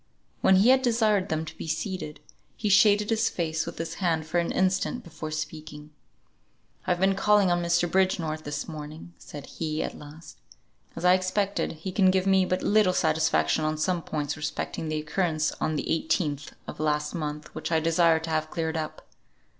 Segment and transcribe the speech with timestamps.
[0.41, 2.21] When he had desired them to be seated,
[2.57, 5.91] he shaded his face with his hand for an instant before speaking.
[6.87, 7.87] "I have been calling on Mr.
[7.87, 10.39] Bridgenorth this morning," said he, at last;
[10.95, 14.97] "as I expected, he can give me but little satisfaction on some points respecting the
[14.99, 19.05] occurrence on the 18th of last month which I desire to have cleared up.